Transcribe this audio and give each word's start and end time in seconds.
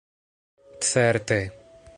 Certe! 0.91 1.39